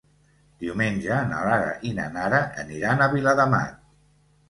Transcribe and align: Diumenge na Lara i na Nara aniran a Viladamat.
Diumenge 0.63 1.19
na 1.33 1.43
Lara 1.49 1.77
i 1.91 1.93
na 2.01 2.09
Nara 2.17 2.43
aniran 2.67 3.07
a 3.07 3.13
Viladamat. 3.17 3.83